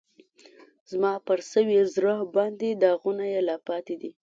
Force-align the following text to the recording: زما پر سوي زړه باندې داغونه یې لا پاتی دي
زما 0.91 1.13
پر 1.27 1.39
سوي 1.51 1.79
زړه 1.95 2.15
باندې 2.35 2.69
داغونه 2.83 3.25
یې 3.33 3.41
لا 3.47 3.57
پاتی 3.67 3.95
دي 4.01 4.11